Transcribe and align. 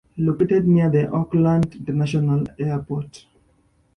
Located 0.17 0.67
near 0.67 0.89
the 0.89 1.09
Oakland 1.11 1.75
International 1.75 2.43
Airport. 2.57 3.27